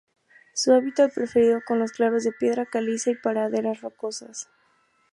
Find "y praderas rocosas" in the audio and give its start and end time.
3.11-4.49